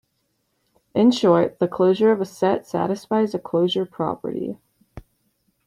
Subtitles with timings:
[0.95, 4.57] In short, the closure of a set satisfies a closure property.